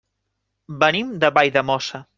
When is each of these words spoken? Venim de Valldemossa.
Venim 0.85 1.13
de 1.25 1.33
Valldemossa. 1.39 2.07